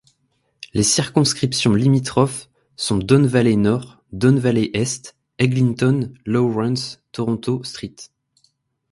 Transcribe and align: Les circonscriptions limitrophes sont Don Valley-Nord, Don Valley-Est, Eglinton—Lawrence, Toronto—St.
Les 0.73 0.81
circonscriptions 0.81 1.75
limitrophes 1.75 2.49
sont 2.75 2.97
Don 2.97 3.21
Valley-Nord, 3.21 4.01
Don 4.13 4.35
Valley-Est, 4.37 5.15
Eglinton—Lawrence, 5.37 7.03
Toronto—St. 7.11 8.09